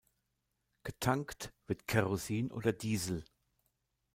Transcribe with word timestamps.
Getankt 0.81 1.53
wird 1.67 1.85
Kerosin 1.87 2.51
oder 2.51 2.73
Diesel. 2.73 3.23